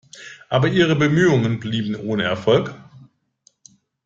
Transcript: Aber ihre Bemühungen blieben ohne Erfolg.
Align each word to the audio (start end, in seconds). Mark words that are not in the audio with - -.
Aber 0.49 0.67
ihre 0.67 0.95
Bemühungen 0.95 1.59
blieben 1.59 1.93
ohne 1.95 2.23
Erfolg. 2.23 2.73